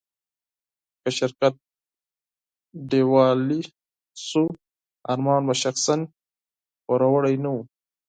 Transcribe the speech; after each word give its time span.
که 1.01 1.09
شرکت 1.19 1.53
ډيوالي 2.89 3.61
شو، 4.25 4.43
ارمان 5.11 5.41
به 5.47 5.55
شخصاً 5.63 5.95
پوروړی 6.83 7.35
نه 7.43 7.49
و. 7.55 7.57